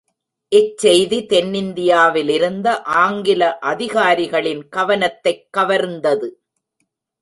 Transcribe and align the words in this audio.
இச் 0.51 0.77
செய்தி 0.77 1.25
தென்னிந்தியாவிலிருந்த 1.25 2.67
ஆங்கில 2.83 3.57
அதிகாரிகளின் 3.59 4.69
கவனத்தைக் 4.69 5.47
கவர்ந்தது. 5.57 6.29